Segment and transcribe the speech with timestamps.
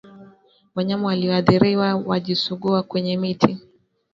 [0.75, 3.57] wanyama walioathiriwa wajisugua kwenye miti